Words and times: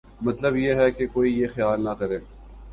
مطلب 0.21 0.55
یہ 0.55 0.73
ہے 0.73 0.89
کہ 0.91 1.07
کوئی 1.07 1.37
یہ 1.39 1.47
خیال 1.47 1.83
نہ 1.83 1.89
کرے 1.99 2.19